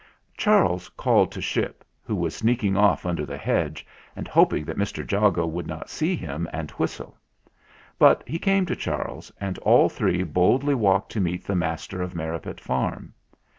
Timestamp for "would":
5.45-5.67